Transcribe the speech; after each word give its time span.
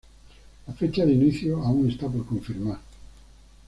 La 0.67 0.73
fecha 0.73 1.05
de 1.05 1.13
inicio 1.13 1.61
aún 1.61 1.87
está 1.87 2.07
por 2.09 2.25
confirmar. 2.25 2.79